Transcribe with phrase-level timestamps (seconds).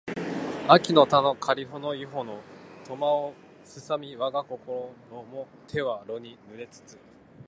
[0.17, 0.17] 秋
[0.73, 2.41] （あき）の田のかりほの庵（いほ）の
[2.85, 3.35] 苫（とま）を
[3.87, 4.57] 荒みわがこ
[5.11, 6.97] ろも手は露に濡れつつ